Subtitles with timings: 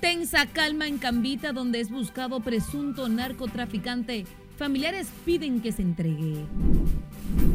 [0.00, 4.24] Tensa calma en Cambita, donde es buscado presunto narcotraficante.
[4.56, 6.46] Familiares piden que se entregue.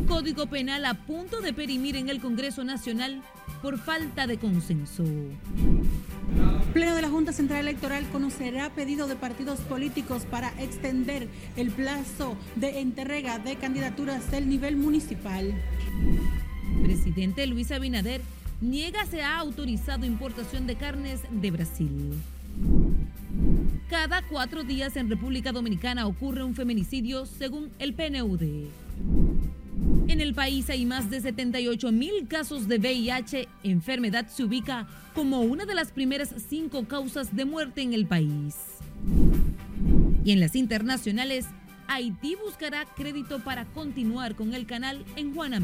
[0.08, 3.22] Código Penal a punto de perimir en el Congreso Nacional
[3.62, 5.04] por falta de consenso.
[6.76, 12.36] Pleno de la Junta Central Electoral conocerá pedido de partidos políticos para extender el plazo
[12.58, 15.54] de entrega de candidaturas del nivel municipal.
[16.84, 18.20] Presidente Luis Abinader
[18.60, 22.12] niega se ha autorizado importación de carnes de Brasil.
[23.90, 28.42] Cada cuatro días en República Dominicana ocurre un feminicidio según el PNUD.
[30.08, 33.48] En el país hay más de 78 mil casos de VIH.
[33.64, 38.56] Enfermedad se ubica como una de las primeras cinco causas de muerte en el país.
[40.24, 41.46] Y en las internacionales,
[41.88, 45.62] Haití buscará crédito para continuar con el canal en Juana.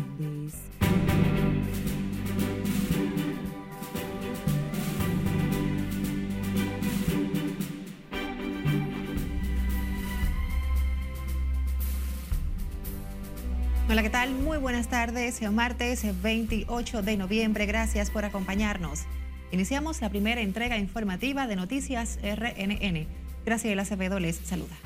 [13.92, 14.34] Hola, ¿qué tal?
[14.34, 15.42] Muy buenas tardes.
[15.52, 17.66] Martes 28 de noviembre.
[17.66, 19.02] Gracias por acompañarnos.
[19.52, 23.06] Iniciamos la primera entrega informativa de Noticias RNN.
[23.46, 24.78] Graciela Acevedo les saluda.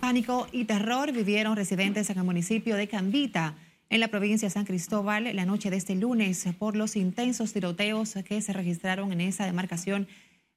[0.00, 3.54] Pánico y terror vivieron residentes en el municipio de Cambita,
[3.90, 8.14] en la provincia de San Cristóbal, la noche de este lunes por los intensos tiroteos
[8.24, 10.08] que se registraron en esa demarcación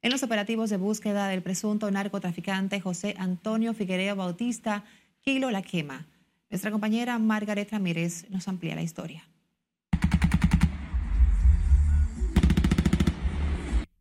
[0.02, 4.86] en los operativos de búsqueda del presunto narcotraficante José Antonio Figuereo Bautista,
[5.22, 6.08] Kilo La Quema.
[6.50, 9.30] Nuestra compañera Margaret Ramírez nos amplía la historia.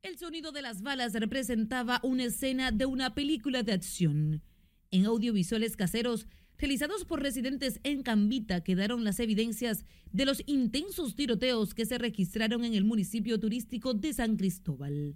[0.02, 4.42] El sonido de las balas representaba una escena de una película de acción.
[4.90, 11.74] En audiovisuales caseros realizados por residentes en Cambita quedaron las evidencias de los intensos tiroteos
[11.74, 15.14] que se registraron en el municipio turístico de San Cristóbal.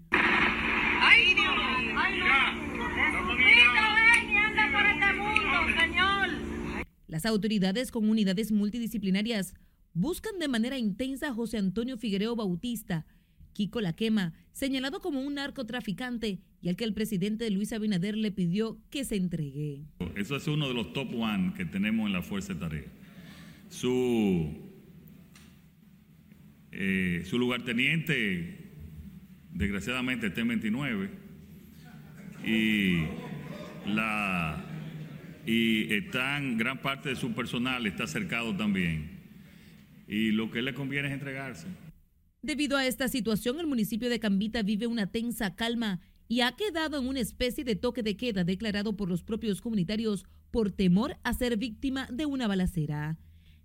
[7.12, 9.52] Las autoridades con unidades multidisciplinarias
[9.92, 13.04] buscan de manera intensa a José Antonio Figuereo Bautista,
[13.52, 18.32] Kiko La Quema, señalado como un narcotraficante y al que el presidente Luis Abinader le
[18.32, 19.84] pidió que se entregue.
[20.16, 22.86] Eso es uno de los top one que tenemos en la Fuerza de Tarea.
[23.68, 24.50] Su,
[26.70, 28.72] eh, su lugarteniente,
[29.52, 31.10] desgraciadamente, está en 29
[32.46, 33.04] y
[33.86, 34.71] la
[35.46, 39.20] y están, gran parte de su personal está cercado también.
[40.06, 41.66] Y lo que le conviene es entregarse.
[42.42, 46.98] Debido a esta situación, el municipio de Cambita vive una tensa calma y ha quedado
[46.98, 51.34] en una especie de toque de queda declarado por los propios comunitarios por temor a
[51.34, 53.18] ser víctima de una balacera.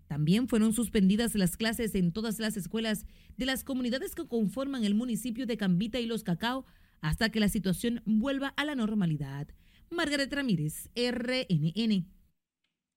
[0.08, 3.06] También fueron suspendidas las clases en todas las escuelas
[3.36, 6.66] de las comunidades que conforman el municipio de Cambita y Los Cacao
[7.02, 9.48] hasta que la situación vuelva a la normalidad.
[9.90, 12.06] Margaret Ramírez, RNN.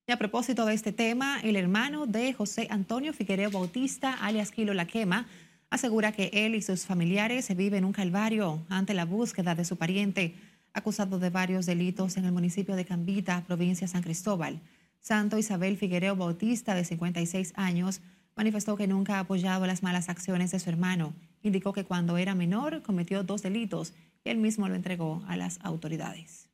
[0.09, 4.87] A propósito de este tema, el hermano de José Antonio Figuereo Bautista, alias Kilo La
[4.87, 5.27] Quema,
[5.71, 10.34] asegura que él y sus familiares viven un calvario ante la búsqueda de su pariente,
[10.73, 14.61] acusado de varios delitos en el municipio de Cambita, provincia de San Cristóbal.
[15.00, 18.00] Santo Isabel Figuereo Bautista, de 56 años,
[18.34, 21.15] manifestó que nunca ha apoyado las malas acciones de su hermano.
[21.43, 25.61] Indicó que cuando era menor cometió dos delitos y él mismo lo entregó a las
[25.62, 26.50] autoridades.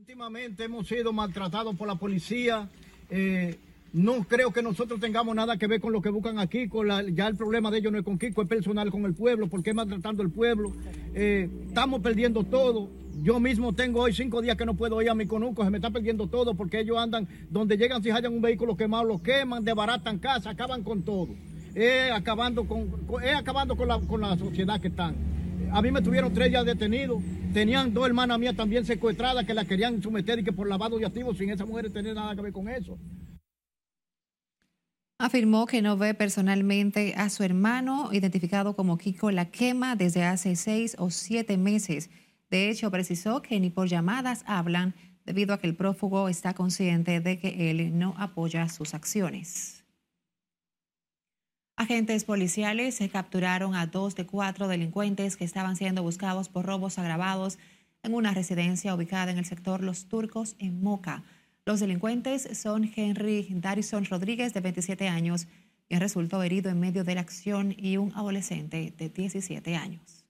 [0.00, 2.70] Últimamente hemos sido maltratados por la policía.
[3.10, 3.58] Eh,
[3.92, 6.70] no creo que nosotros tengamos nada que ver con lo que buscan aquí.
[7.12, 9.70] Ya el problema de ellos no es con Kiko, es personal con el pueblo, porque
[9.70, 10.72] es maltratando el pueblo.
[11.14, 12.88] Eh, estamos perdiendo todo.
[13.22, 15.76] Yo mismo tengo hoy cinco días que no puedo ir a mi conuco, se me
[15.76, 19.66] está perdiendo todo porque ellos andan, donde llegan, si hallan un vehículo quemado, lo queman,
[19.66, 21.28] desbaratan casa, acaban con todo.
[21.74, 22.88] Es acabando con,
[23.36, 25.39] acabando con la sociedad que están.
[25.72, 27.22] A mí me tuvieron tres días detenidos.
[27.52, 31.06] Tenían dos hermanas mías también secuestradas que la querían someter y que por lavado de
[31.06, 32.98] activos sin esa mujer tener nada que ver con eso.
[35.18, 40.56] Afirmó que no ve personalmente a su hermano, identificado como Kiko La Quema, desde hace
[40.56, 42.10] seis o siete meses.
[42.50, 44.94] De hecho, precisó que ni por llamadas hablan
[45.24, 49.79] debido a que el prófugo está consciente de que él no apoya sus acciones.
[51.80, 56.98] Agentes policiales se capturaron a dos de cuatro delincuentes que estaban siendo buscados por robos
[56.98, 57.58] agravados
[58.02, 61.22] en una residencia ubicada en el sector Los Turcos en Moca.
[61.64, 65.48] Los delincuentes son Henry Darrison Rodríguez, de 27 años,
[65.88, 70.26] quien resultó herido en medio de la acción, y un adolescente de 17 años.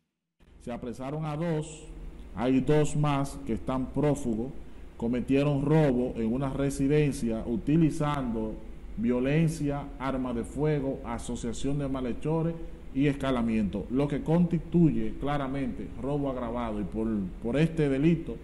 [0.60, 1.88] Se apresaron a dos,
[2.36, 4.52] hay dos más que están prófugos
[4.96, 8.54] cometieron robo en una residencia utilizando
[9.00, 12.54] violencia, arma de fuego, asociación de malhechores
[12.94, 17.06] y escalamiento, lo que constituye claramente robo agravado y por,
[17.42, 18.36] por este delito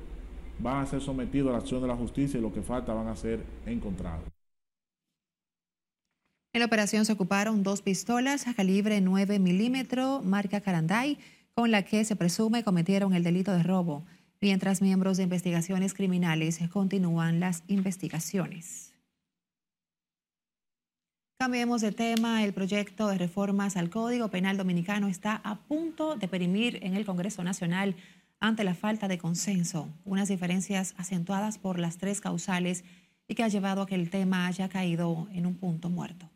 [0.59, 3.09] van a ser sometidos a la acción de la justicia y lo que falta van
[3.09, 4.25] a ser encontrados.
[6.53, 11.19] En la operación se ocuparon dos pistolas a calibre 9 milímetros, marca Caranday,
[11.55, 14.05] con la que se presume cometieron el delito de robo,
[14.41, 18.96] mientras miembros de investigaciones criminales continúan las investigaciones.
[21.39, 22.43] Cambiemos de tema.
[22.45, 27.05] El proyecto de reformas al Código Penal Dominicano está a punto de perimir en el
[27.05, 27.95] Congreso Nacional
[28.41, 32.85] ante la falta de consenso, unas diferencias acentuadas por las tres causales
[33.29, 36.31] y que ha llevado a que el tema haya caído en un punto muerto.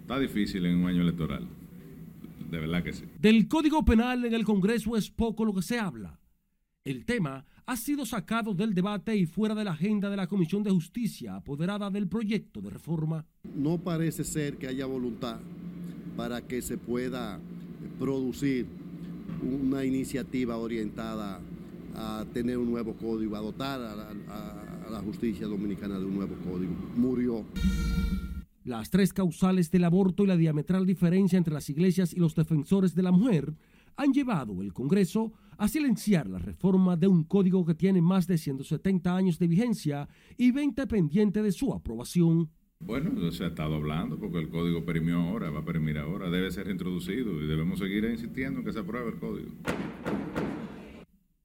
[0.00, 1.46] Está difícil en un año electoral,
[2.50, 3.04] de verdad que sí.
[3.20, 6.18] Del Código Penal en el Congreso es poco lo que se habla.
[6.84, 10.62] El tema ha sido sacado del debate y fuera de la agenda de la Comisión
[10.62, 13.26] de Justicia apoderada del proyecto de reforma.
[13.54, 15.38] No parece ser que haya voluntad
[16.16, 17.38] para que se pueda
[17.98, 18.66] producir
[19.42, 21.42] una iniciativa orientada
[21.94, 24.08] a tener un nuevo código, a dotar a la,
[24.86, 26.72] a la justicia dominicana de un nuevo código.
[26.96, 27.44] Murió.
[28.64, 32.94] Las tres causales del aborto y la diametral diferencia entre las iglesias y los defensores
[32.94, 33.52] de la mujer
[33.96, 38.38] han llevado el Congreso a silenciar la reforma de un código que tiene más de
[38.38, 42.50] 170 años de vigencia y 20 pendiente de su aprobación.
[42.80, 46.52] Bueno, se ha estado hablando porque el código perimió ahora, va a perimir ahora, debe
[46.52, 49.50] ser introducido y debemos seguir insistiendo en que se apruebe el código.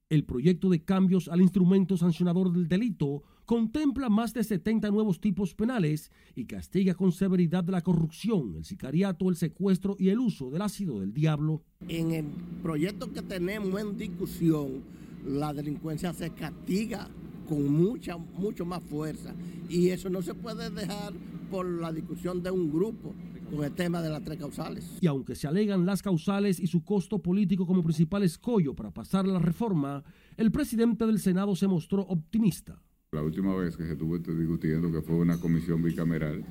[0.10, 5.56] El proyecto de cambios al instrumento sancionador del delito contempla más de 70 nuevos tipos
[5.56, 10.62] penales y castiga con severidad la corrupción, el sicariato, el secuestro y el uso del
[10.62, 11.64] ácido del diablo.
[11.88, 12.26] En el
[12.64, 14.82] proyecto que tenemos en discusión,
[15.28, 17.10] la delincuencia se castiga
[17.48, 19.36] con mucha, mucho más fuerza
[19.70, 21.14] y eso no se puede dejar
[21.52, 23.14] por la discusión de un grupo
[23.52, 24.98] con el tema de las tres causales.
[25.02, 29.28] Y aunque se alegan las causales y su costo político como principal escollo para pasar
[29.28, 30.04] la reforma,
[30.38, 32.82] el presidente del Senado se mostró optimista.
[33.12, 36.44] La última vez que se estuvo discutiendo que fue una comisión bicameral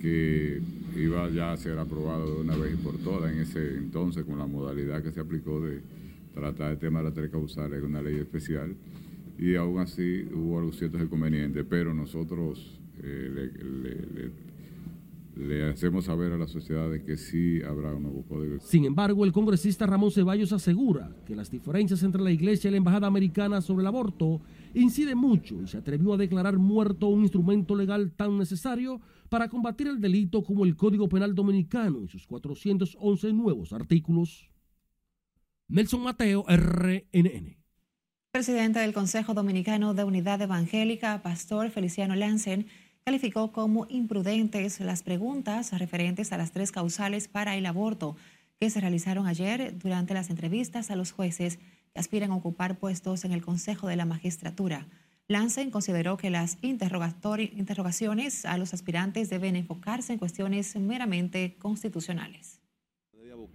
[0.00, 0.60] que
[0.96, 4.38] iba ya a ser aprobado de una vez y por todas en ese entonces con
[4.38, 5.80] la modalidad que se aplicó de
[6.34, 8.74] tratar el tema de las tres causales una ley especial
[9.38, 14.46] y aún así hubo algunos ciertos inconvenientes, pero nosotros eh, le, le
[15.36, 18.58] le hacemos saber a la sociedad de que sí habrá un nuevo código.
[18.60, 22.78] Sin embargo, el congresista Ramón Ceballos asegura que las diferencias entre la Iglesia y la
[22.78, 24.40] Embajada Americana sobre el aborto
[24.72, 29.88] inciden mucho y se atrevió a declarar muerto un instrumento legal tan necesario para combatir
[29.88, 34.50] el delito como el Código Penal Dominicano y sus 411 nuevos artículos.
[35.68, 37.56] Nelson Mateo, RNN.
[38.30, 42.66] Presidente del Consejo Dominicano de Unidad Evangélica, Pastor Feliciano Lansen,
[43.04, 48.16] calificó como imprudentes las preguntas referentes a las tres causales para el aborto
[48.60, 51.58] que se realizaron ayer durante las entrevistas a los jueces
[51.92, 54.86] que aspiran a ocupar puestos en el Consejo de la Magistratura.
[55.28, 62.60] Lansen consideró que las interrogaciones a los aspirantes deben enfocarse en cuestiones meramente constitucionales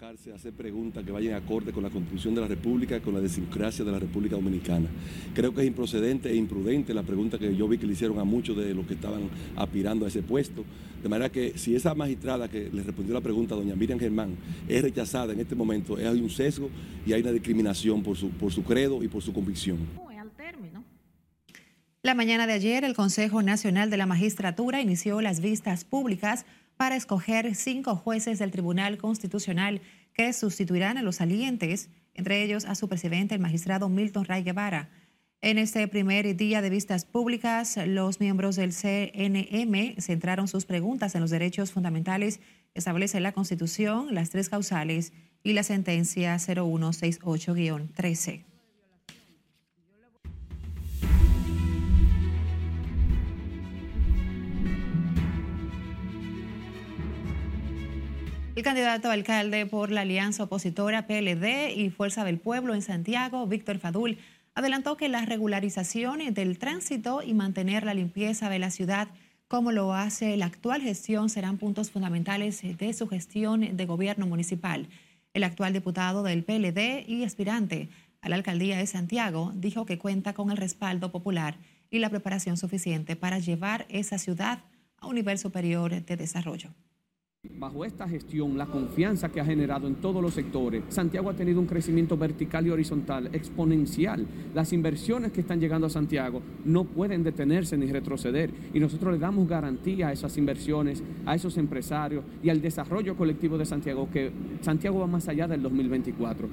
[0.02, 3.86] a hacer preguntas que vayan acorde con la Constitución de la República, con la desincrasia
[3.86, 4.88] de la República Dominicana.
[5.36, 8.24] Creo que es improcedente e imprudente la pregunta que yo vi que le hicieron a
[8.24, 10.66] muchos de los que estaban aspirando a ese puesto.
[11.04, 14.36] De manera que si esa magistrada que le respondió la pregunta, doña Miriam Germán,
[14.68, 16.70] es rechazada en este momento, hay un sesgo
[17.06, 19.78] y hay una discriminación por su, por su credo y por su convicción.
[22.04, 26.96] La mañana de ayer, el Consejo Nacional de la Magistratura inició las vistas públicas para
[26.96, 29.82] escoger cinco jueces del Tribunal Constitucional
[30.14, 34.90] que sustituirán a los salientes, entre ellos a su presidente, el magistrado Milton Ray Guevara.
[35.42, 41.22] En este primer día de vistas públicas, los miembros del CNM centraron sus preguntas en
[41.22, 42.40] los derechos fundamentales
[42.74, 48.51] que establece la Constitución, las tres causales y la sentencia 0168-13.
[58.54, 63.48] El candidato a alcalde por la alianza opositora PLD y Fuerza del Pueblo en Santiago,
[63.48, 64.18] Víctor Fadul,
[64.56, 69.08] adelantó que la regularización del tránsito y mantener la limpieza de la ciudad,
[69.48, 74.90] como lo hace la actual gestión, serán puntos fundamentales de su gestión de gobierno municipal.
[75.34, 77.88] El actual diputado del PLD y aspirante
[78.20, 81.56] a la alcaldía de Santiago dijo que cuenta con el respaldo popular
[81.90, 84.60] y la preparación suficiente para llevar esa ciudad
[84.98, 86.70] a un nivel superior de desarrollo.
[87.44, 91.60] Bajo esta gestión, la confianza que ha generado en todos los sectores, Santiago ha tenido
[91.60, 94.28] un crecimiento vertical y horizontal exponencial.
[94.54, 99.20] Las inversiones que están llegando a Santiago no pueden detenerse ni retroceder y nosotros le
[99.20, 104.32] damos garantía a esas inversiones, a esos empresarios y al desarrollo colectivo de Santiago, que
[104.62, 106.50] Santiago va más allá del 2024.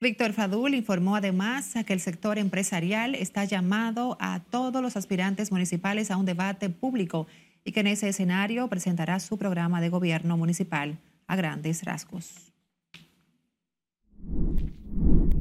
[0.00, 6.10] Víctor Fadul informó además que el sector empresarial está llamado a todos los aspirantes municipales
[6.10, 7.26] a un debate público
[7.68, 10.96] y que en ese escenario presentará su programa de gobierno municipal
[11.26, 12.50] a grandes rasgos.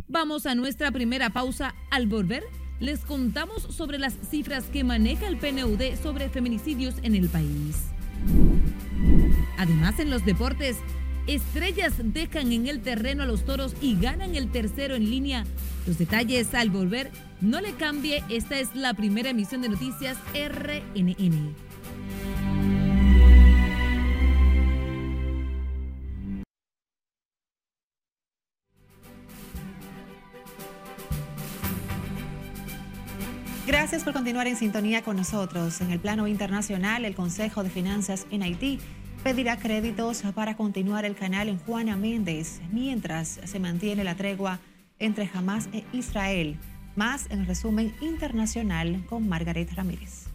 [0.09, 1.73] Vamos a nuestra primera pausa.
[1.89, 2.43] Al volver,
[2.81, 7.85] les contamos sobre las cifras que maneja el PNUD sobre feminicidios en el país.
[9.57, 10.75] Además, en los deportes,
[11.27, 15.45] estrellas dejan en el terreno a los toros y ganan el tercero en línea.
[15.85, 21.66] Los detalles al volver, no le cambie, esta es la primera emisión de noticias RNN.
[33.87, 35.79] Gracias por continuar en sintonía con nosotros.
[35.79, 38.79] En el plano internacional, el Consejo de Finanzas en Haití
[39.23, 44.59] pedirá créditos para continuar el canal en Juana Méndez mientras se mantiene la tregua
[44.99, 46.57] entre Hamas e Israel.
[46.97, 50.25] Más en el resumen internacional con Margaret Ramírez.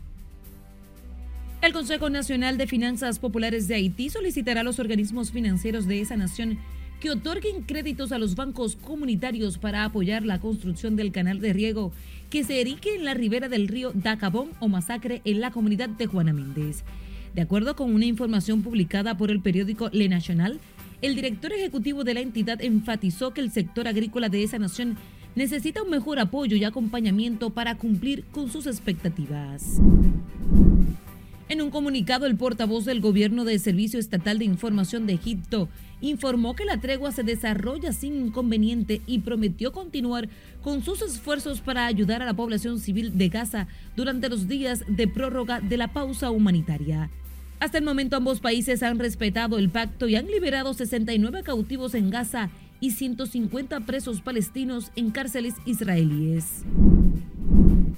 [1.60, 6.16] El Consejo Nacional de Finanzas Populares de Haití solicitará a los organismos financieros de esa
[6.16, 6.58] nación
[7.02, 11.90] que otorguen créditos a los bancos comunitarios para apoyar la construcción del canal de riego
[12.30, 16.06] que se erique en la ribera del río Dacabón o Masacre en la comunidad de
[16.06, 16.84] Juana Méndez.
[17.34, 20.60] De acuerdo con una información publicada por el periódico Le National,
[21.00, 24.96] el director ejecutivo de la entidad enfatizó que el sector agrícola de esa nación
[25.34, 29.80] necesita un mejor apoyo y acompañamiento para cumplir con sus expectativas.
[31.48, 35.68] En un comunicado, el portavoz del Gobierno del Servicio Estatal de Información de Egipto
[36.02, 40.28] informó que la tregua se desarrolla sin inconveniente y prometió continuar
[40.62, 45.08] con sus esfuerzos para ayudar a la población civil de Gaza durante los días de
[45.08, 47.10] prórroga de la pausa humanitaria.
[47.60, 52.10] Hasta el momento ambos países han respetado el pacto y han liberado 69 cautivos en
[52.10, 56.64] Gaza y 150 presos palestinos en cárceles israelíes.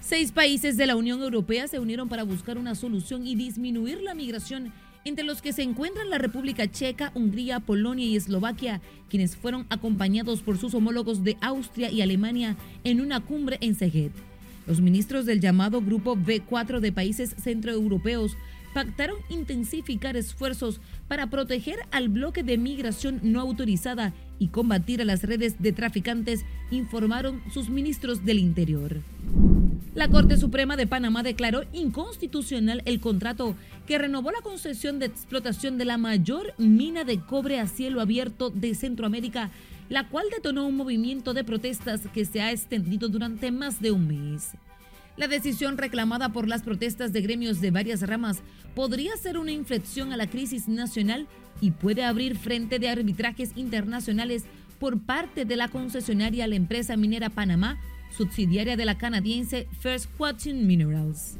[0.02, 4.12] Seis países de la Unión Europea se unieron para buscar una solución y disminuir la
[4.14, 4.70] migración,
[5.04, 10.42] entre los que se encuentran la República Checa, Hungría, Polonia y Eslovaquia, quienes fueron acompañados
[10.42, 14.12] por sus homólogos de Austria y Alemania en una cumbre en Szeged.
[14.66, 18.37] Los ministros del llamado Grupo B4 de países centroeuropeos
[18.73, 25.23] pactaron intensificar esfuerzos para proteger al bloque de migración no autorizada y combatir a las
[25.23, 29.00] redes de traficantes, informaron sus ministros del Interior.
[29.95, 33.55] La Corte Suprema de Panamá declaró inconstitucional el contrato
[33.87, 38.51] que renovó la concesión de explotación de la mayor mina de cobre a cielo abierto
[38.51, 39.53] de Centroamérica,
[39.89, 44.09] la cual detonó un movimiento de protestas que se ha extendido durante más de un
[44.09, 44.57] mes.
[45.17, 48.43] La decisión reclamada por las protestas de gremios de varias ramas
[48.75, 51.29] podría ser una inflexión a la crisis nacional
[51.61, 54.43] y puede abrir frente de arbitrajes internacionales
[54.81, 57.79] por parte de la concesionaria a la empresa minera Panamá,
[58.16, 61.37] subsidiaria de la canadiense First Quantum Minerals.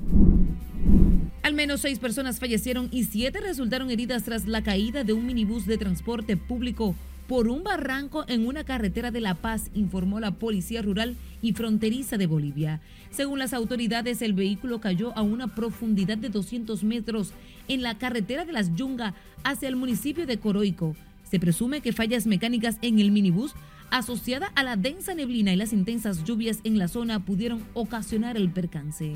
[1.43, 5.67] Al menos seis personas fallecieron y siete resultaron heridas tras la caída de un minibús
[5.67, 6.95] de transporte público
[7.27, 12.19] por un barranco en una carretera de La Paz, informó la Policía Rural y Fronteriza
[12.19, 12.81] de Bolivia.
[13.11, 17.33] Según las autoridades, el vehículo cayó a una profundidad de 200 metros
[17.69, 20.97] en la carretera de las Yunga hacia el municipio de Coroico.
[21.31, 23.55] Se presume que fallas mecánicas en el minibús
[23.91, 28.51] asociada a la densa neblina y las intensas lluvias en la zona pudieron ocasionar el
[28.51, 29.15] percance.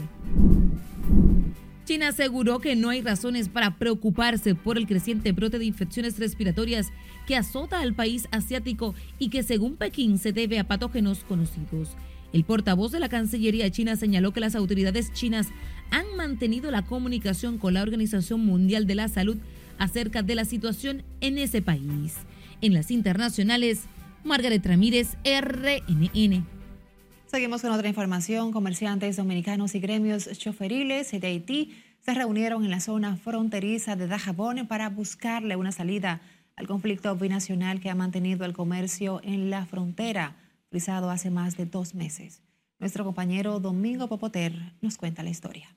[1.84, 6.88] China aseguró que no hay razones para preocuparse por el creciente brote de infecciones respiratorias
[7.26, 11.96] que azota al país asiático y que según Pekín se debe a patógenos conocidos.
[12.34, 15.48] El portavoz de la Cancillería china señaló que las autoridades chinas
[15.90, 19.38] han mantenido la comunicación con la Organización Mundial de la Salud
[19.78, 22.16] acerca de la situación en ese país.
[22.60, 23.84] En las internacionales,
[24.24, 26.46] Margaret Ramírez, RNN.
[27.26, 28.52] Seguimos con otra información.
[28.52, 34.66] Comerciantes dominicanos y gremios choferiles de Haití se reunieron en la zona fronteriza de Dajabón
[34.66, 36.20] para buscarle una salida
[36.56, 40.36] al conflicto binacional que ha mantenido el comercio en la frontera,
[40.70, 42.42] frisado hace más de dos meses.
[42.78, 45.68] Nuestro compañero Domingo Popoter nos cuenta la historia.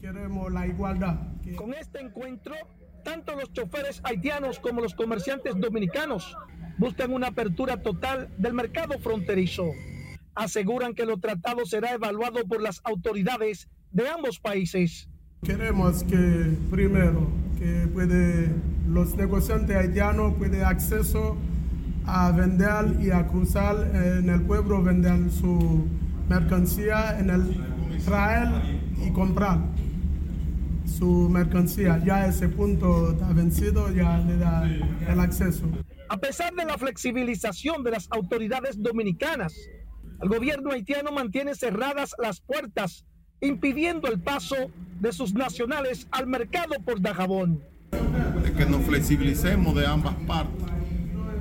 [0.00, 1.18] Queremos la igualdad.
[1.56, 2.54] Con este encuentro,
[3.08, 6.36] tanto los choferes haitianos como los comerciantes dominicanos
[6.76, 9.64] buscan una apertura total del mercado fronterizo
[10.34, 15.08] aseguran que lo tratado será evaluado por las autoridades de ambos países.
[15.42, 17.26] Queremos que primero
[17.58, 18.50] que
[18.86, 21.36] los negociantes haitianos pueden acceso
[22.04, 25.88] a vender y a cruzar en el pueblo, vender su
[26.28, 28.48] mercancía en el traer
[29.04, 29.58] y comprar
[30.88, 32.02] su mercancía.
[32.04, 35.66] Ya ese punto está vencido, ya le da el acceso.
[36.08, 39.54] A pesar de la flexibilización de las autoridades dominicanas,
[40.22, 43.04] el gobierno haitiano mantiene cerradas las puertas,
[43.40, 44.56] impidiendo el paso
[45.00, 47.62] de sus nacionales al mercado por Dajabón.
[48.42, 50.66] De que nos flexibilicemos de ambas partes,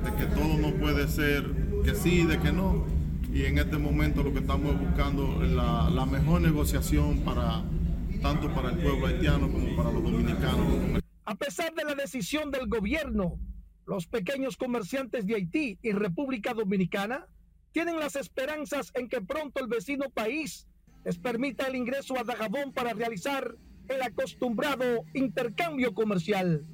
[0.03, 1.43] de que todo no puede ser
[1.83, 2.85] que sí, de que no.
[3.33, 7.63] Y en este momento lo que estamos buscando es la, la mejor negociación para
[8.21, 11.01] tanto para el pueblo haitiano como para los dominicanos.
[11.25, 13.39] A pesar de la decisión del gobierno,
[13.85, 17.27] los pequeños comerciantes de Haití y República Dominicana
[17.71, 20.67] tienen las esperanzas en que pronto el vecino país
[21.05, 23.55] les permita el ingreso a Dajabón para realizar
[23.87, 26.65] el acostumbrado intercambio comercial.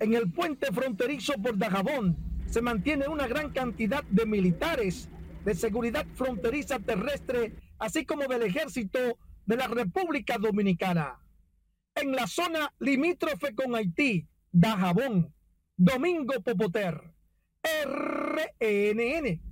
[0.00, 2.16] En el puente fronterizo por Dajabón
[2.46, 5.08] se mantiene una gran cantidad de militares
[5.44, 9.18] de seguridad fronteriza terrestre, así como del ejército
[9.48, 11.18] de la República Dominicana.
[11.96, 15.34] En la zona limítrofe con Haití, Dajabón,
[15.76, 17.00] Domingo Popoter,
[17.64, 19.48] RNN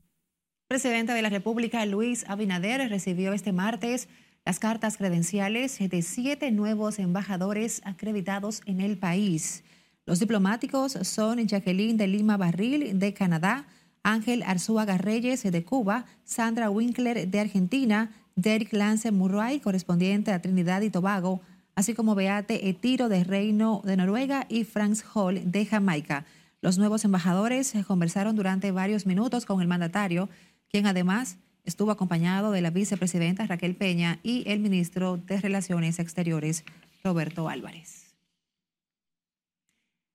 [0.69, 4.09] presidente de la República, Luis Abinader, recibió este martes
[4.45, 9.62] las cartas credenciales de siete nuevos embajadores acreditados en el país.
[10.07, 13.67] Los diplomáticos son Jacqueline de Lima Barril de Canadá,
[14.03, 20.83] Ángel Arzúaga Reyes de Cuba, Sandra Winkler de Argentina, Derek Lance Murray, correspondiente a Trinidad
[20.83, 21.40] y Tobago,
[21.75, 26.26] así como Beate Etiro de Reino de Noruega y Franz Hall de Jamaica.
[26.61, 30.28] Los nuevos embajadores conversaron durante varios minutos con el mandatario
[30.71, 36.64] quien además estuvo acompañado de la vicepresidenta Raquel Peña y el ministro de Relaciones Exteriores,
[37.02, 38.14] Roberto Álvarez.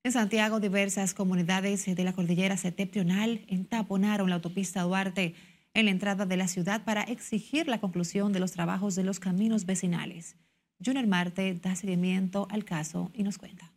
[0.04, 5.36] En Santiago, diversas comunidades de la cordillera septentrional entaponaron la autopista Duarte
[5.74, 9.20] en la entrada de la ciudad para exigir la conclusión de los trabajos de los
[9.20, 10.36] caminos vecinales.
[10.84, 13.72] Junior Marte da seguimiento al caso y nos cuenta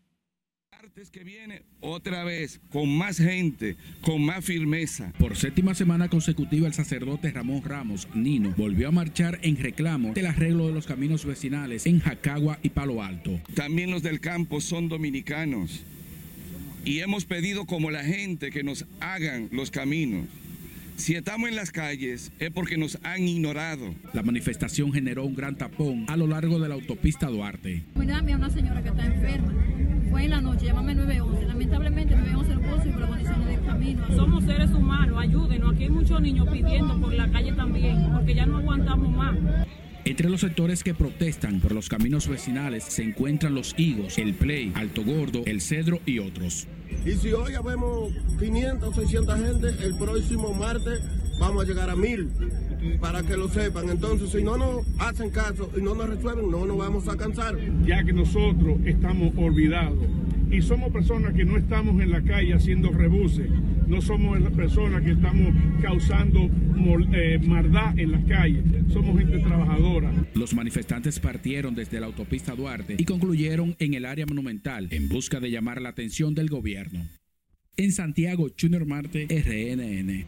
[1.11, 5.13] que viene otra vez con más gente, con más firmeza.
[5.19, 10.27] Por séptima semana consecutiva, el sacerdote Ramón Ramos Nino volvió a marchar en reclamo del
[10.27, 13.41] arreglo de los caminos vecinales en Jacagua y Palo Alto.
[13.55, 15.85] También los del campo son dominicanos
[16.85, 20.27] y hemos pedido como la gente que nos hagan los caminos.
[20.97, 23.95] Si estamos en las calles es porque nos han ignorado.
[24.13, 27.83] La manifestación generó un gran tapón a lo largo de la autopista Duarte.
[27.95, 29.53] una señora que está enferma
[30.11, 31.47] fue en la noche, llámame 911.
[31.47, 34.07] Lamentablemente 911 no subir por las condiciones del camino.
[34.15, 35.75] Somos seres humanos, ayúdenos.
[35.75, 39.37] Aquí hay muchos niños pidiendo por la calle también, porque ya no aguantamos más.
[40.07, 44.71] Entre los sectores que protestan por los caminos vecinales se encuentran los Higos, el Play,
[44.75, 46.67] Alto Gordo, el Cedro y otros.
[47.07, 51.01] Y si hoy vemos 500 o 600 gente, el próximo martes
[51.41, 52.29] vamos a llegar a mil
[53.01, 53.89] para que lo sepan.
[53.89, 57.57] Entonces, si no nos hacen caso y no nos resuelven, no nos vamos a cansar.
[57.87, 60.05] Ya que nosotros estamos olvidados
[60.55, 63.51] y somos personas que no estamos en la calle haciendo rebuses,
[63.89, 66.49] no somos personas que estamos causando
[67.13, 68.63] eh, maldad en las calles,
[68.93, 70.13] somos gente trabajadora.
[70.35, 75.41] Los manifestantes partieron desde la autopista Duarte y concluyeron en el área monumental en busca
[75.41, 77.05] de llamar la atención del gobierno.
[77.77, 80.25] En Santiago, Junior Marte, RNN.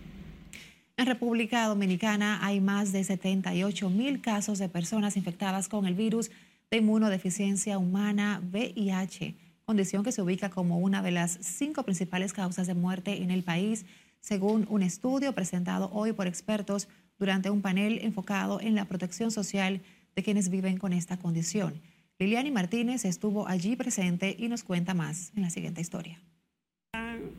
[0.98, 6.32] En República Dominicana hay más de 78 mil casos de personas infectadas con el virus
[6.70, 9.36] de inmunodeficiencia humana VIH,
[9.66, 13.42] condición que se ubica como una de las cinco principales causas de muerte en el
[13.42, 13.85] país,
[14.20, 19.81] según un estudio presentado hoy por expertos durante un panel enfocado en la protección social
[20.14, 21.83] de quienes viven con esta condición.
[22.20, 26.20] Liliani Martínez estuvo allí presente y nos cuenta más en la siguiente historia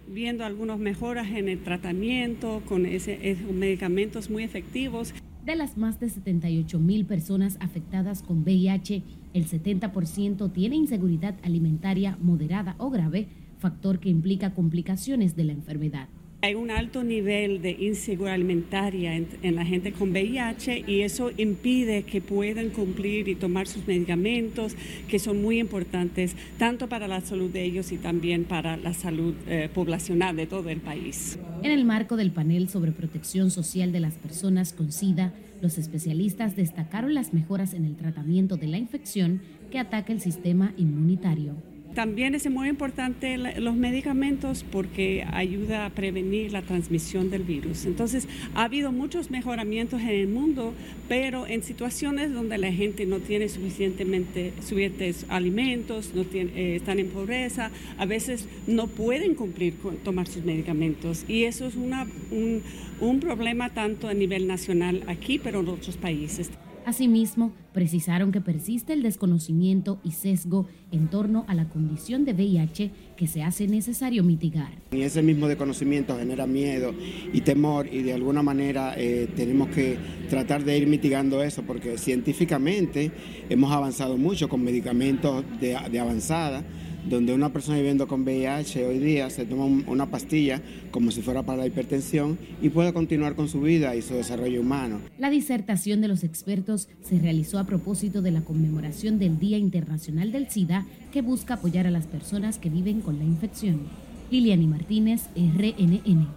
[0.07, 5.13] viendo algunas mejoras en el tratamiento con ese, medicamentos muy efectivos.
[5.47, 9.01] De las más de 78 mil personas afectadas con VIH,
[9.33, 16.09] el 70% tiene inseguridad alimentaria moderada o grave, factor que implica complicaciones de la enfermedad.
[16.39, 22.03] Hay un alto nivel de inseguridad alimentaria en, la gente con VIH y eso impide
[22.03, 24.75] que puedan cumplir y tomar sus medicamentos,
[25.07, 29.33] que son muy importantes tanto para la salud de ellos y también para la salud
[29.47, 31.39] eh, poblacional de todo el país.
[31.63, 36.55] En el marco del panel sobre protección social de las personas con SIDA, los especialistas
[36.55, 41.55] destacaron las mejoras en el tratamiento de la infección que ataca el sistema inmunitario
[41.97, 47.87] también es muy importante los medicamentos porque ayuda a prevenir la transmisión del virus.
[47.87, 50.75] Entonces, ha habido muchos mejoramientos en el mundo,
[51.09, 56.99] pero en situaciones donde la gente no tiene suficientemente suficientes alimentos, no tiene, eh, están
[56.99, 61.25] en pobreza, a veces no pueden cumplir con tomar sus medicamentos.
[61.27, 62.61] Y eso es una, un,
[63.01, 66.51] un problema tanto a nivel nacional aquí, pero en otros países.
[66.87, 72.91] Asimismo, precisaron que persiste el desconocimiento y sesgo en torno a la condición de VIH
[73.17, 74.69] que se hace necesario mitigar.
[74.93, 76.93] Y ese mismo desconocimiento genera miedo
[77.33, 79.97] y temor y de alguna manera eh, tenemos que
[80.29, 83.11] tratar de ir mitigando eso porque científicamente
[83.49, 86.63] hemos avanzado mucho con medicamentos de, de avanzada
[87.09, 91.43] donde una persona viviendo con VIH hoy día se toma una pastilla como si fuera
[91.43, 94.99] para la hipertensión y puede continuar con su vida y su desarrollo humano.
[95.17, 100.31] La disertación de los expertos se realizó a propósito de la conmemoración del Día Internacional
[100.31, 103.81] del SIDA que busca apoyar a las personas que viven con la infección.
[104.29, 106.27] Liliani Martínez, RNN.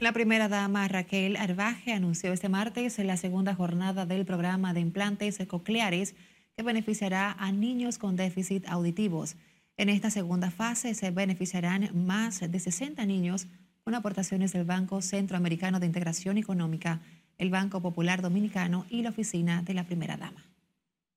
[0.00, 5.38] La primera dama Raquel Arbaje anunció este martes la segunda jornada del programa de implantes
[5.46, 6.14] cocleares
[6.56, 9.36] que beneficiará a niños con déficit auditivos.
[9.76, 13.48] En esta segunda fase se beneficiarán más de 60 niños
[13.82, 17.00] con aportaciones del Banco Centroamericano de Integración Económica,
[17.38, 20.44] el Banco Popular Dominicano y la Oficina de la Primera Dama.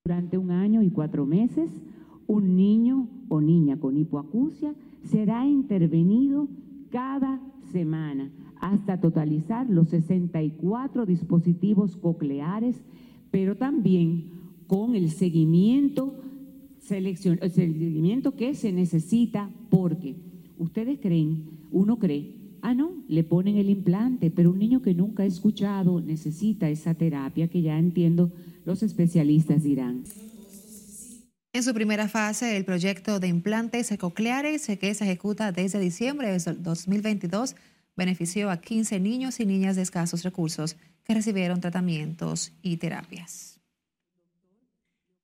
[0.05, 1.69] Durante un año y cuatro meses,
[2.25, 6.47] un niño o niña con hipoacusia será intervenido
[6.89, 7.39] cada
[7.71, 12.81] semana hasta totalizar los 64 dispositivos cocleares,
[13.29, 14.31] pero también
[14.65, 16.15] con el seguimiento
[16.88, 20.15] selección, el seguimiento que se necesita porque
[20.58, 25.23] ustedes creen, uno cree, ah, no, le ponen el implante, pero un niño que nunca
[25.23, 28.32] ha escuchado necesita esa terapia que ya entiendo
[28.65, 30.04] los especialistas dirán.
[31.54, 36.54] En su primera fase, el proyecto de implantes cocleares que se ejecuta desde diciembre de
[36.54, 37.56] 2022
[37.95, 43.56] benefició a 15 niños y niñas de escasos recursos que recibieron tratamientos y terapias.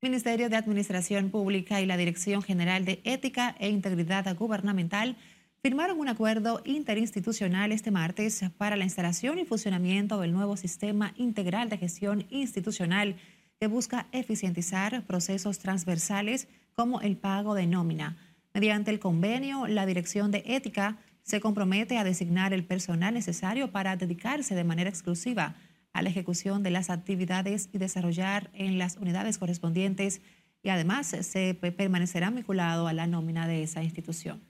[0.03, 5.15] Ministerio de Administración Pública y la Dirección General de Ética e Integridad Gubernamental
[5.61, 11.69] firmaron un acuerdo interinstitucional este martes para la instalación y funcionamiento del nuevo sistema integral
[11.69, 13.15] de gestión institucional
[13.61, 18.17] que busca eficientizar procesos transversales como el pago de nómina.
[18.53, 23.95] Mediante el convenio, la Dirección de Ética se compromete a designar el personal necesario para
[23.95, 25.55] dedicarse de manera exclusiva
[25.93, 30.21] a la ejecución de las actividades y desarrollar en las unidades correspondientes
[30.63, 34.41] y además se permanecerá vinculado a la nómina de esa institución.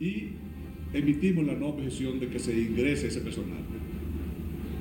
[0.00, 0.30] Y
[0.92, 3.62] emitimos la nueva decisión de que se ingrese ese personal.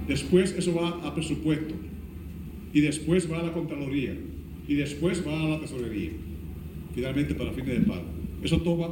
[0.07, 1.75] Después eso va a presupuesto
[2.73, 4.15] y después va a la Contraloría
[4.67, 6.11] y después va a la Tesorería,
[6.93, 8.05] finalmente para fines de pago.
[8.41, 8.89] Eso toma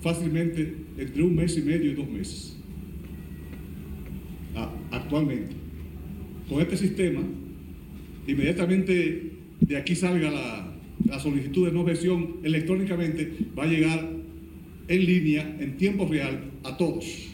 [0.00, 2.61] fácilmente entre un mes y medio y dos meses
[4.90, 5.54] actualmente.
[6.48, 7.20] Con este sistema,
[8.26, 10.68] inmediatamente de aquí salga la,
[11.20, 14.08] solicitud de no gestión electrónicamente, va a llegar
[14.88, 17.32] en línea, en tiempo real, a todos.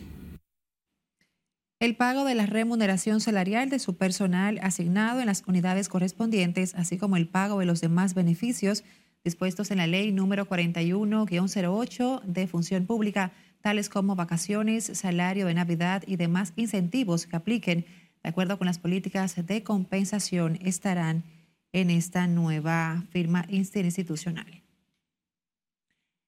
[1.80, 6.98] El pago de la remuneración salarial de su personal asignado en las unidades correspondientes, así
[6.98, 8.84] como el pago de los demás beneficios
[9.24, 16.02] dispuestos en la ley número 41-08 de función pública, tales como vacaciones, salario de Navidad
[16.06, 17.86] y demás incentivos que apliquen
[18.22, 21.24] de acuerdo con las políticas de compensación, estarán
[21.72, 24.62] en esta nueva firma interinstitucional.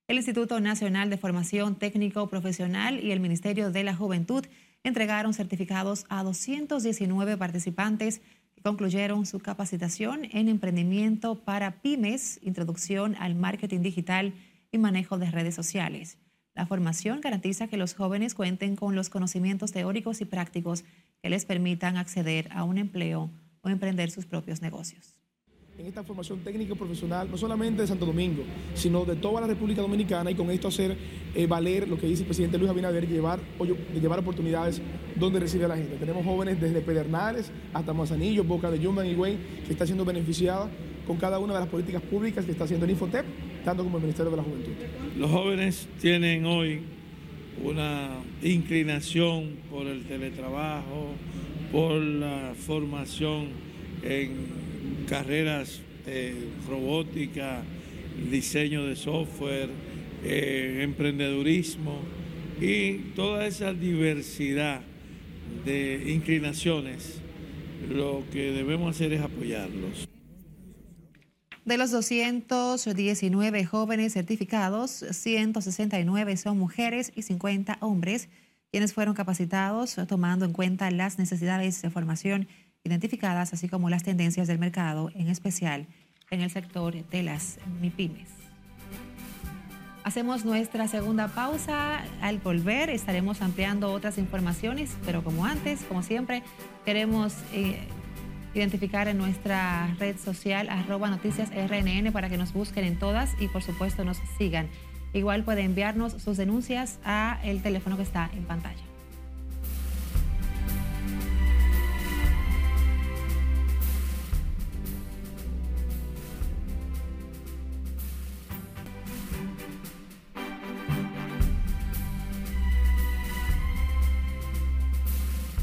[0.06, 4.44] El Instituto Nacional de Formación Técnico Profesional y el Ministerio de la Juventud
[4.82, 8.20] entregaron certificados a 219 participantes
[8.54, 14.34] que concluyeron su capacitación en emprendimiento para pymes, introducción al marketing digital
[14.72, 16.18] y manejo de redes sociales.
[16.54, 20.84] La formación garantiza que los jóvenes cuenten con los conocimientos teóricos y prácticos
[21.22, 23.30] que les permitan acceder a un empleo
[23.62, 25.14] o emprender sus propios negocios.
[25.78, 28.42] En esta formación técnica y profesional, no solamente de Santo Domingo,
[28.74, 30.94] sino de toda la República Dominicana y con esto hacer
[31.34, 33.40] eh, valer lo que dice el presidente Luis Abinader, llevar,
[33.94, 34.82] llevar oportunidades
[35.16, 35.96] donde recibe a la gente.
[35.96, 40.68] Tenemos jóvenes desde Pedernales hasta Manzanillo, Boca de Yuma y Güey, que está siendo beneficiada
[41.10, 43.24] con cada una de las políticas públicas que está haciendo el Infotep,
[43.64, 44.70] tanto como el Ministerio de la Juventud.
[45.18, 46.82] Los jóvenes tienen hoy
[47.64, 48.10] una
[48.44, 51.08] inclinación por el teletrabajo,
[51.72, 53.48] por la formación
[54.04, 54.30] en
[55.08, 55.80] carreras
[56.68, 57.64] robótica,
[58.30, 59.68] diseño de software,
[60.24, 61.98] eh, emprendedurismo
[62.60, 64.82] y toda esa diversidad
[65.64, 67.20] de inclinaciones,
[67.92, 70.09] lo que debemos hacer es apoyarlos.
[71.70, 78.28] De los 219 jóvenes certificados, 169 son mujeres y 50 hombres,
[78.72, 82.48] quienes fueron capacitados tomando en cuenta las necesidades de formación
[82.82, 85.86] identificadas, así como las tendencias del mercado, en especial
[86.32, 88.30] en el sector de las MIPIMES.
[90.02, 92.02] Hacemos nuestra segunda pausa.
[92.20, 96.42] Al volver estaremos ampliando otras informaciones, pero como antes, como siempre,
[96.84, 97.78] queremos eh,
[98.54, 103.48] identificar en nuestra red social arroba noticias RNN para que nos busquen en todas y
[103.48, 104.68] por supuesto nos sigan.
[105.12, 108.89] Igual puede enviarnos sus denuncias a el teléfono que está en pantalla.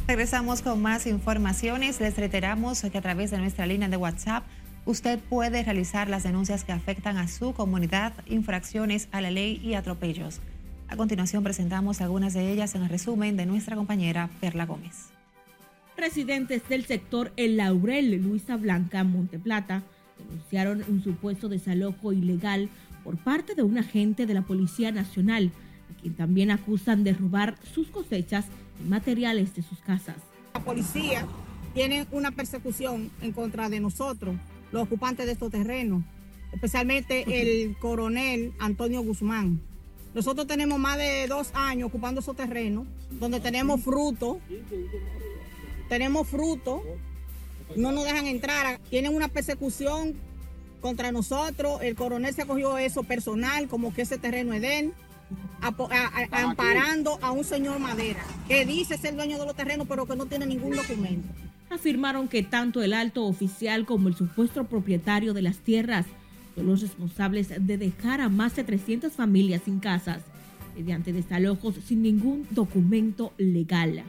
[0.07, 1.99] Regresamos con más informaciones.
[1.99, 4.45] Les reiteramos que a través de nuestra línea de WhatsApp
[4.85, 9.73] usted puede realizar las denuncias que afectan a su comunidad, infracciones a la ley y
[9.73, 10.39] atropellos.
[10.87, 15.09] A continuación presentamos algunas de ellas en el resumen de nuestra compañera Perla Gómez.
[15.97, 19.83] Residentes del sector El Laurel, Luisa Blanca, Monteplata,
[20.17, 22.69] denunciaron un supuesto desalojo ilegal
[23.03, 25.51] por parte de un agente de la Policía Nacional,
[25.91, 28.45] a quien también acusan de robar sus cosechas
[28.85, 30.15] materiales de sus casas.
[30.53, 31.25] La policía
[31.73, 34.35] tiene una persecución en contra de nosotros,
[34.71, 36.03] los ocupantes de estos terrenos,
[36.53, 39.61] especialmente el coronel Antonio Guzmán.
[40.13, 44.39] Nosotros tenemos más de dos años ocupando esos terrenos, donde tenemos fruto,
[45.89, 46.81] tenemos fruto,
[47.75, 50.15] no nos dejan entrar, tienen una persecución
[50.81, 54.93] contra nosotros, el coronel se acogió eso personal, como que ese terreno es de él
[55.61, 60.25] amparando a un señor Madera, que dice ser dueño de los terrenos, pero que no
[60.25, 61.27] tiene ningún documento.
[61.69, 66.05] Afirmaron que tanto el alto oficial como el supuesto propietario de las tierras
[66.55, 70.21] son los responsables de dejar a más de 300 familias sin casas,
[70.75, 74.03] mediante desalojos sin ningún documento legal.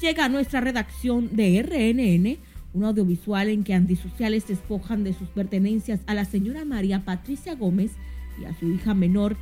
[0.00, 2.38] Llega a nuestra redacción de RNN
[2.74, 7.92] un audiovisual en que antisociales despojan de sus pertenencias a la señora María Patricia Gómez,
[8.40, 9.36] y a su hija menor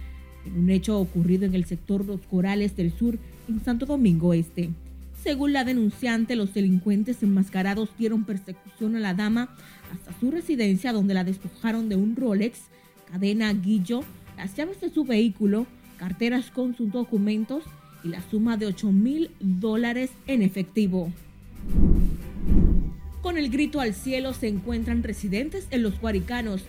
[0.46, 4.70] en un hecho ocurrido en el sector Los Corales del Sur, en Santo Domingo Este.
[5.22, 9.48] Según la denunciante, los delincuentes enmascarados dieron persecución a la dama
[9.92, 12.61] hasta su residencia donde la despojaron de un Rolex,
[13.11, 14.02] cadena Guillo,
[14.37, 17.64] las llaves de su vehículo, carteras con sus documentos
[18.04, 21.11] y la suma de 8 mil dólares en efectivo.
[23.22, 26.62] Con el grito al cielo se encuentran residentes en los Guaricanos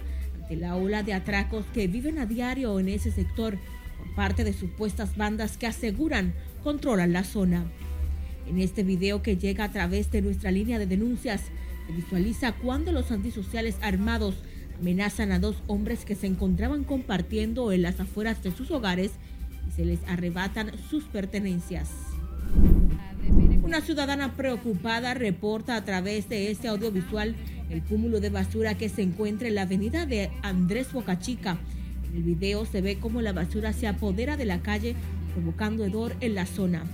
[0.50, 3.58] de la ola de atracos que viven a diario en ese sector
[3.98, 6.34] por parte de supuestas bandas que aseguran
[6.64, 7.66] controlan la zona.
[8.48, 11.42] En este video que llega a través de nuestra línea de denuncias,
[11.86, 14.36] se visualiza cuando los antisociales armados
[14.80, 19.12] amenazan a dos hombres que se encontraban compartiendo en las afueras de sus hogares
[19.68, 21.90] y se les arrebatan sus pertenencias.
[23.68, 27.36] Una ciudadana preocupada reporta a través de este audiovisual
[27.70, 31.58] el cúmulo de basura que se encuentra en la avenida de Andrés Bocachica.
[32.08, 34.96] En el video se ve cómo la basura se apodera de la calle,
[35.34, 36.86] provocando hedor en la zona.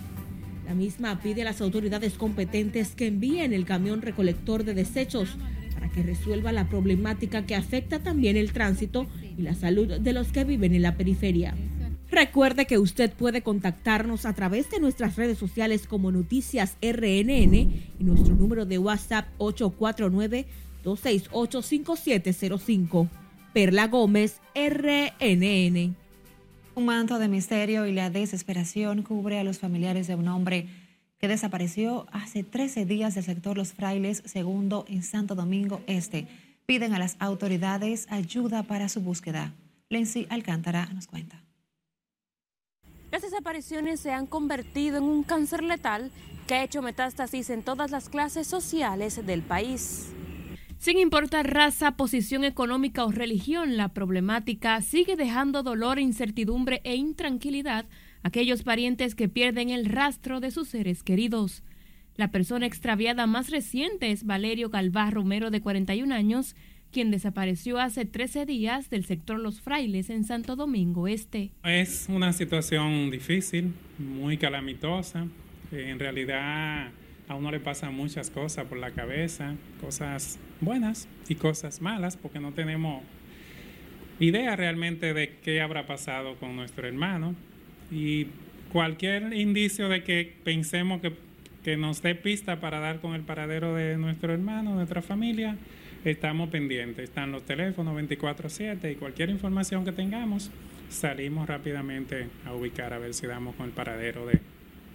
[0.65, 5.38] La misma pide a las autoridades competentes que envíen el camión recolector de desechos
[5.75, 9.05] para que resuelva la problemática que afecta también el tránsito
[9.38, 11.53] y la salud de los que viven en la periferia.
[12.13, 18.02] Recuerde que usted puede contactarnos a través de nuestras redes sociales como Noticias RNN y
[18.02, 20.45] nuestro número de WhatsApp 849
[20.84, 23.10] 268-5705.
[23.52, 25.95] Perla Gómez, RNN.
[26.76, 30.67] Un manto de misterio y la desesperación cubre a los familiares de un hombre
[31.17, 36.28] que desapareció hace 13 días del sector Los Frailes, segundo en Santo Domingo Este.
[36.67, 39.56] Piden a las autoridades ayuda para su búsqueda.
[39.89, 41.42] Lency Alcántara nos cuenta.
[43.13, 46.10] Las desapariciones se han convertido en un cáncer letal
[46.47, 50.12] que ha hecho metástasis en todas las clases sociales del país.
[50.80, 57.86] Sin importar raza, posición económica o religión, la problemática sigue dejando dolor, incertidumbre e intranquilidad
[58.23, 61.62] a aquellos parientes que pierden el rastro de sus seres queridos.
[62.15, 66.56] La persona extraviada más reciente es Valerio Galvá Romero, de 41 años,
[66.93, 71.49] quien desapareció hace 13 días del sector Los Frailes en Santo Domingo Este.
[71.63, 75.27] Es una situación difícil, muy calamitosa.
[75.71, 76.91] En realidad
[77.27, 82.39] a uno le pasan muchas cosas por la cabeza, cosas buenas y cosas malas, porque
[82.39, 83.01] no tenemos
[84.19, 87.34] idea realmente de qué habrá pasado con nuestro hermano.
[87.91, 88.27] Y
[88.71, 91.12] cualquier indicio de que pensemos que
[91.63, 95.56] que nos dé pista para dar con el paradero de nuestro hermano, nuestra familia,
[96.03, 97.09] estamos pendientes.
[97.09, 100.51] Están los teléfonos 24/7 y cualquier información que tengamos,
[100.89, 104.39] salimos rápidamente a ubicar a ver si damos con el paradero de,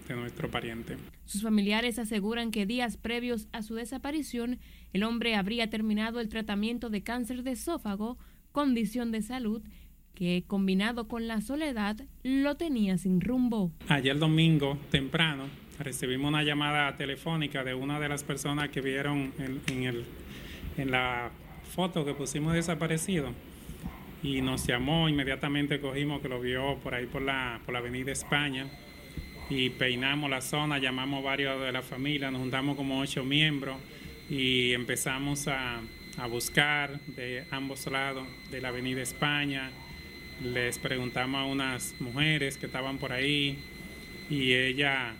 [0.08, 0.96] de nuestro pariente.
[1.24, 4.58] Sus familiares aseguran que días previos a su desaparición,
[4.92, 8.18] el hombre habría terminado el tratamiento de cáncer de esófago,
[8.52, 9.62] condición de salud
[10.18, 13.70] que combinado con la soledad lo tenía sin rumbo.
[13.86, 15.44] Ayer domingo temprano
[15.78, 20.04] recibimos una llamada telefónica de una de las personas que vieron en, en, el,
[20.78, 21.30] en la
[21.74, 23.32] foto que pusimos desaparecido
[24.22, 28.10] y nos llamó, inmediatamente cogimos que lo vio por ahí por la, por la avenida
[28.10, 28.66] España
[29.50, 33.76] y peinamos la zona, llamamos varios de la familia, nos juntamos como ocho miembros
[34.28, 35.80] y empezamos a,
[36.18, 39.70] a buscar de ambos lados de la avenida España,
[40.42, 43.58] les preguntamos a unas mujeres que estaban por ahí
[44.28, 45.14] y ella,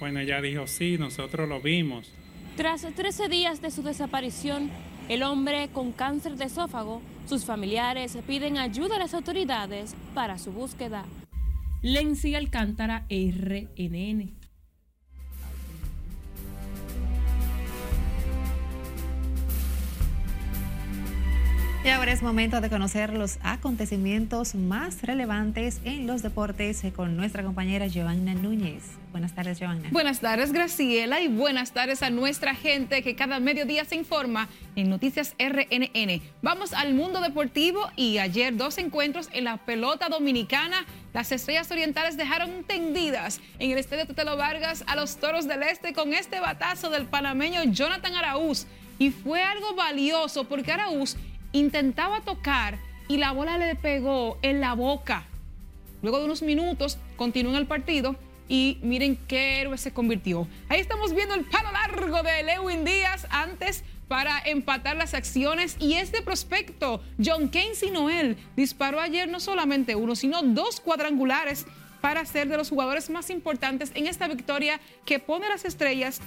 [0.00, 2.12] bueno, ella dijo, sí, nosotros lo vimos.
[2.56, 4.70] Tras 13 días de su desaparición,
[5.08, 10.52] el hombre con cáncer de esófago, sus familiares piden ayuda a las autoridades para su
[10.52, 11.04] búsqueda.
[11.82, 14.45] Lenzi Alcántara, RNN.
[21.86, 27.44] Y ahora es momento de conocer los acontecimientos más relevantes en los deportes con nuestra
[27.44, 28.82] compañera Giovanna Núñez.
[29.12, 29.88] Buenas tardes, Giovanna.
[29.92, 34.90] Buenas tardes, Graciela, y buenas tardes a nuestra gente que cada mediodía se informa en
[34.90, 36.22] Noticias RNN.
[36.42, 40.84] Vamos al mundo deportivo y ayer dos encuentros en la pelota dominicana.
[41.12, 45.92] Las estrellas orientales dejaron tendidas en el estadio Tetelo Vargas a los toros del este
[45.92, 48.66] con este batazo del panameño Jonathan Araúz.
[48.98, 51.16] Y fue algo valioso porque Araúz
[51.58, 55.26] intentaba tocar y la bola le pegó en la boca.
[56.02, 58.16] Luego de unos minutos continuó en el partido
[58.48, 60.46] y miren qué héroe se convirtió.
[60.68, 65.94] Ahí estamos viendo el palo largo de Lewin Díaz antes para empatar las acciones y
[65.94, 71.66] este prospecto, John Keynes y Noel, disparó ayer no solamente uno, sino dos cuadrangulares
[72.00, 76.20] para ser de los jugadores más importantes en esta victoria que pone a las estrellas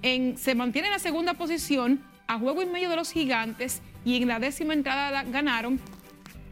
[0.00, 4.20] en, se mantiene en la segunda posición a juego y medio de los gigantes y
[4.20, 5.80] en la décima entrada ganaron.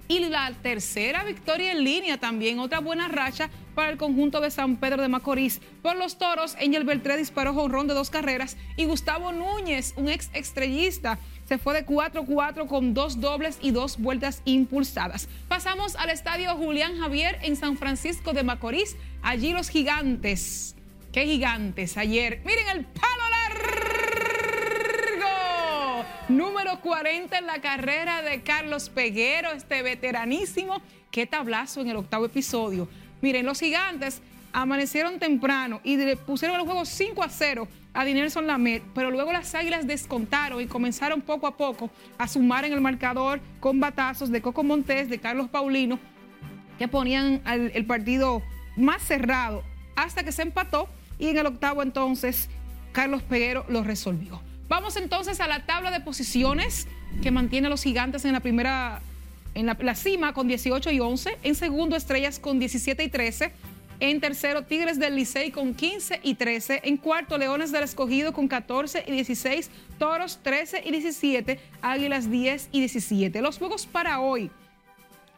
[0.06, 4.76] Y la tercera victoria en línea también, otra buena racha para el conjunto de San
[4.76, 5.60] Pedro de Macorís.
[5.82, 10.28] Por los toros, Angel Beltré disparó jonrón de dos carreras y Gustavo Núñez, un ex
[10.34, 15.28] estrellista, se fue de 4-4 con dos dobles y dos vueltas impulsadas.
[15.48, 18.96] Pasamos al estadio Julián Javier en San Francisco de Macorís.
[19.22, 20.74] Allí los gigantes.
[21.12, 21.96] ¡Qué gigantes!
[21.96, 23.93] Ayer, miren el palo largo.
[26.28, 30.80] Número 40 en la carrera de Carlos Peguero, este veteranísimo.
[31.10, 32.88] ¡Qué tablazo en el octavo episodio!
[33.20, 38.46] Miren, los gigantes amanecieron temprano y le pusieron el juego 5 a 0 a Dinelson
[38.46, 42.80] Lamet, pero luego las águilas descontaron y comenzaron poco a poco a sumar en el
[42.80, 45.98] marcador con batazos de Coco Montés, de Carlos Paulino,
[46.78, 48.42] que ponían el, el partido
[48.76, 49.62] más cerrado
[49.94, 52.48] hasta que se empató y en el octavo entonces
[52.92, 54.40] Carlos Peguero lo resolvió.
[54.74, 56.88] Vamos entonces a la tabla de posiciones
[57.22, 59.00] que mantiene a los gigantes en la primera,
[59.54, 63.52] en la, cima con 18 y 11, en segundo Estrellas con 17 y 13,
[64.00, 68.48] en tercero Tigres del Licey con 15 y 13, en cuarto Leones del Escogido con
[68.48, 73.42] 14 y 16, Toros 13 y 17, Águilas 10 y 17.
[73.42, 74.50] Los juegos para hoy.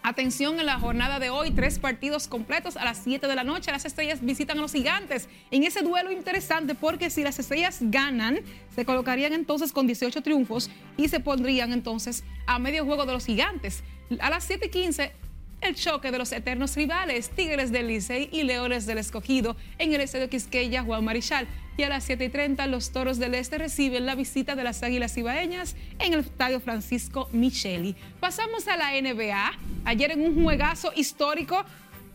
[0.09, 3.73] Atención en la jornada de hoy, tres partidos completos a las 7 de la noche.
[3.73, 8.39] Las estrellas visitan a los gigantes en ese duelo interesante porque si las estrellas ganan,
[8.73, 13.27] se colocarían entonces con 18 triunfos y se pondrían entonces a medio juego de los
[13.27, 13.83] gigantes.
[14.21, 15.13] A las 7 y 15,
[15.61, 20.01] el choque de los eternos rivales, Tigres del Licey y Leones del Escogido en el
[20.01, 21.47] estadio Quisqueya Juan Marichal.
[21.77, 24.83] Y a las 7 y 30, los Toros del Este reciben la visita de las
[24.83, 27.95] Águilas Ibaeñas en el estadio Francisco Micheli.
[28.19, 29.53] Pasamos a la NBA.
[29.85, 31.65] Ayer en un juegazo histórico,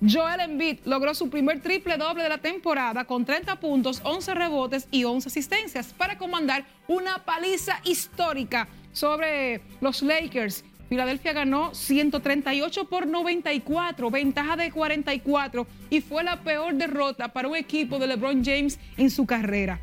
[0.02, 4.88] Joel Embiid logró su primer triple doble de la temporada con 30 puntos, 11 rebotes
[4.90, 10.64] y 11 asistencias para comandar una paliza histórica sobre los Lakers.
[10.92, 17.56] Filadelfia ganó 138 por 94, ventaja de 44 y fue la peor derrota para un
[17.56, 19.80] equipo de LeBron James en su carrera.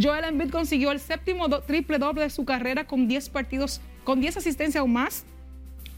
[0.00, 4.36] Joel Embiid consiguió el séptimo triple doble de su carrera con 10 partidos, con 10
[4.36, 5.24] asistencias o más.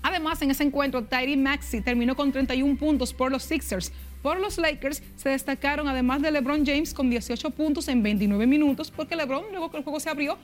[0.00, 3.92] Además, en ese encuentro, Tyree Maxey terminó con 31 puntos por los Sixers.
[4.22, 8.90] Por los Lakers se destacaron, además de LeBron James, con 18 puntos en 29 minutos,
[8.90, 10.38] porque LeBron, luego que el juego se abrió,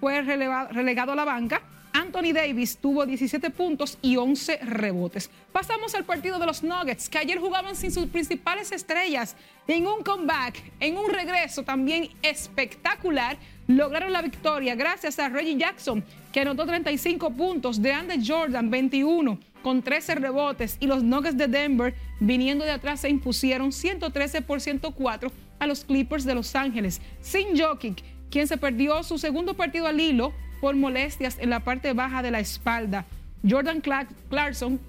[0.00, 1.60] fue relegado a la banca
[1.92, 5.30] Anthony Davis tuvo 17 puntos y 11 rebotes.
[5.52, 9.36] Pasamos al partido de los Nuggets, que ayer jugaban sin sus principales estrellas.
[9.66, 16.04] En un comeback, en un regreso también espectacular, lograron la victoria gracias a Reggie Jackson,
[16.32, 21.46] que anotó 35 puntos, de Andy Jordan 21 con 13 rebotes y los Nuggets de
[21.46, 27.00] Denver viniendo de atrás se impusieron 113 por 104 a los Clippers de Los Ángeles.
[27.20, 31.92] Sin Jokic, quien se perdió su segundo partido al hilo por molestias en la parte
[31.92, 33.04] baja de la espalda.
[33.48, 34.80] Jordan Clarkson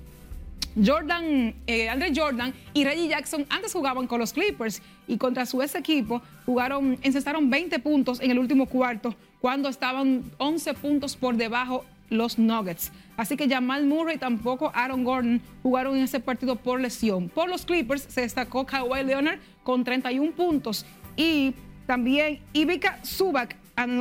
[0.75, 5.61] Jordan, eh, Andre Jordan y Reggie Jackson antes jugaban con los Clippers y contra su
[5.61, 11.35] ex equipo jugaron, encestaron 20 puntos en el último cuarto cuando estaban 11 puntos por
[11.35, 12.91] debajo los Nuggets.
[13.17, 17.29] Así que Jamal Murray tampoco Aaron Gordon jugaron en ese partido por lesión.
[17.29, 21.53] Por los Clippers se destacó Kawhi Leonard con 31 puntos y
[21.85, 23.55] también Ivica Subak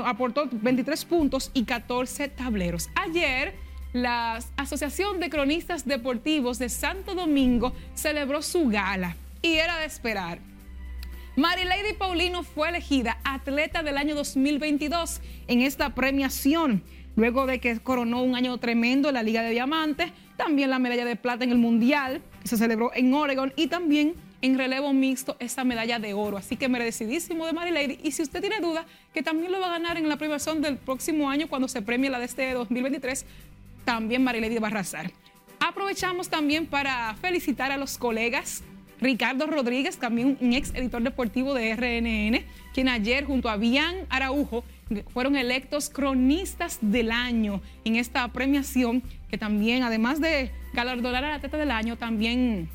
[0.05, 2.89] aportó 23 puntos y 14 tableros.
[2.95, 3.55] Ayer
[3.93, 10.39] la Asociación de Cronistas Deportivos de Santo Domingo celebró su gala y era de esperar.
[11.37, 16.83] Marilady Paulino fue elegida atleta del año 2022 en esta premiación,
[17.17, 21.05] luego de que coronó un año tremendo en la Liga de Diamantes, también la medalla
[21.05, 25.37] de plata en el Mundial, que se celebró en Oregon, y también en relevo mixto
[25.39, 26.37] esa medalla de oro.
[26.37, 27.99] Así que merecidísimo de Marilady.
[28.03, 30.77] Y si usted tiene duda, que también lo va a ganar en la premiación del
[30.77, 33.27] próximo año cuando se premie la de este 2023,
[33.85, 35.11] también Marilady Barrazar.
[35.61, 38.63] Aprovechamos también para felicitar a los colegas.
[39.01, 44.63] Ricardo Rodríguez, también un ex editor deportivo de RNN, quien ayer junto a Bian Araujo
[45.13, 51.41] fueron electos cronistas del año en esta premiación que también, además de galardonar a la
[51.41, 52.69] teta del año, también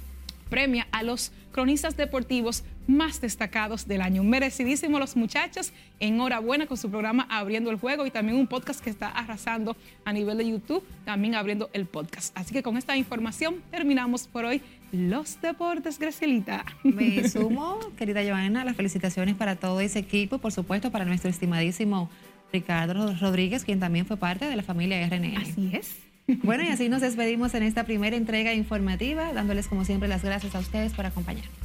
[0.50, 4.26] premia a los cronistas deportivos más destacados del año.
[4.26, 5.72] Merecidísimo los muchachos.
[6.02, 10.12] Enhorabuena con su programa Abriendo el Juego y también un podcast que está arrasando a
[10.12, 12.38] nivel de YouTube, también abriendo el podcast.
[12.38, 16.66] Así que con esta información terminamos por hoy los deportes, Gracielita.
[16.84, 22.10] Me sumo, querida Joana, las felicitaciones para todo ese equipo, por supuesto para nuestro estimadísimo
[22.52, 25.38] Ricardo Rodríguez, quien también fue parte de la familia RNN.
[25.38, 26.05] Así es.
[26.28, 30.56] Bueno, y así nos despedimos en esta primera entrega informativa, dándoles como siempre las gracias
[30.56, 31.65] a ustedes por acompañarnos.